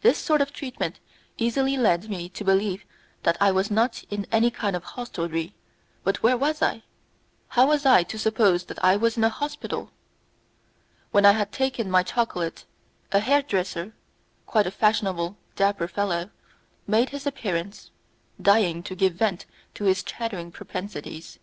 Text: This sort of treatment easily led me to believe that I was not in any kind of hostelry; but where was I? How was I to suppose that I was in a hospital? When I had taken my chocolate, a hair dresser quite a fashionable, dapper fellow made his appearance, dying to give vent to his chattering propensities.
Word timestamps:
This 0.00 0.18
sort 0.18 0.40
of 0.40 0.52
treatment 0.52 0.98
easily 1.38 1.76
led 1.76 2.10
me 2.10 2.28
to 2.30 2.42
believe 2.42 2.84
that 3.22 3.36
I 3.40 3.52
was 3.52 3.70
not 3.70 4.02
in 4.10 4.26
any 4.32 4.50
kind 4.50 4.74
of 4.74 4.82
hostelry; 4.82 5.54
but 6.02 6.20
where 6.20 6.36
was 6.36 6.60
I? 6.62 6.82
How 7.50 7.68
was 7.68 7.86
I 7.86 8.02
to 8.02 8.18
suppose 8.18 8.64
that 8.64 8.82
I 8.84 8.96
was 8.96 9.16
in 9.16 9.22
a 9.22 9.28
hospital? 9.28 9.92
When 11.12 11.24
I 11.24 11.30
had 11.30 11.52
taken 11.52 11.88
my 11.88 12.02
chocolate, 12.02 12.64
a 13.12 13.20
hair 13.20 13.40
dresser 13.40 13.92
quite 14.46 14.66
a 14.66 14.72
fashionable, 14.72 15.36
dapper 15.54 15.86
fellow 15.86 16.30
made 16.88 17.10
his 17.10 17.24
appearance, 17.24 17.92
dying 18.42 18.82
to 18.82 18.96
give 18.96 19.12
vent 19.14 19.46
to 19.74 19.84
his 19.84 20.02
chattering 20.02 20.50
propensities. 20.50 21.38